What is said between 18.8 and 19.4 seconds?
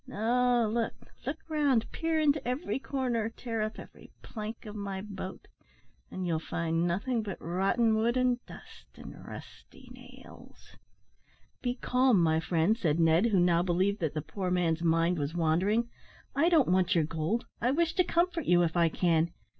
can.